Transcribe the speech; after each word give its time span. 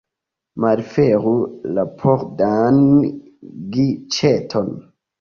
Malfermu 0.63 1.35
la 1.77 1.85
pordan 2.01 2.83
giĉeton. 3.79 4.79